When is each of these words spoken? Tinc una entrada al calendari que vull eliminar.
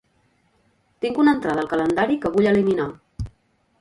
Tinc 1.05 1.21
una 1.23 1.33
entrada 1.37 1.63
al 1.65 1.69
calendari 1.75 2.19
que 2.25 2.33
vull 2.37 2.51
eliminar. 2.53 2.89